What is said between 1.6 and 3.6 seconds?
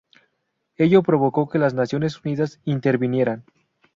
Naciones Unidas intervinieran.